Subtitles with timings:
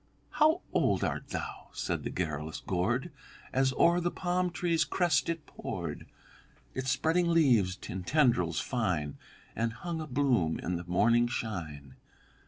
[0.31, 3.11] "'"How old art thou?" said the garrulous gourd
[3.53, 6.07] As o'er the palm tree's crest it poured
[6.73, 9.19] Its spreading leaves and tendrils fine,
[9.55, 11.97] And hung a bloom in the morning shine.